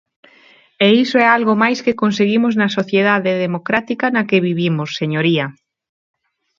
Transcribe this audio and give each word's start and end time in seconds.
E 0.85 0.87
iso 1.03 1.15
é 1.25 1.27
algo 1.37 1.53
máis 1.63 1.79
que 1.85 1.99
conseguimos 2.01 2.53
na 2.59 2.69
sociedade 2.77 3.31
democrática 3.45 4.05
na 4.15 4.23
que 4.29 4.43
vivimos, 4.47 4.89
señoría. 4.99 5.45